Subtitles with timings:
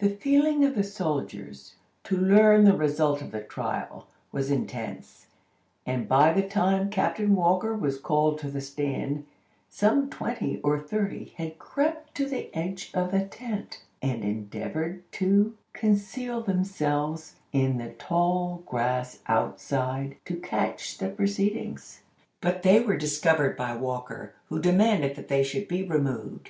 [0.00, 5.28] The feeling of the soldiers, to learn the result of the trial, was intense,
[5.86, 9.24] and by the time Captain Walker was called to the stand,
[9.68, 15.56] some twenty or thirty had crept to the edge of the tent, and endeavored to
[15.74, 22.02] conceal themselves in the tall grass outside, to catch the proceedings.
[22.40, 26.48] But they were discovered by Walker, who demanded that they should be removed.